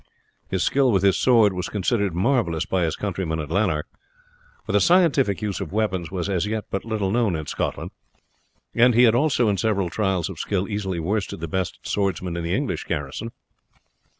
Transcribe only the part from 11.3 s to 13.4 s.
the best swordsmen in the English garrison.